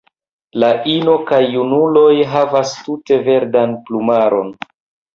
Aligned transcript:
La 0.63 0.69
ino 0.93 1.13
kaj 1.33 1.41
junuloj 1.57 2.09
havas 2.33 2.75
tute 2.89 3.23
verdan 3.31 3.81
plumaron. 3.87 4.55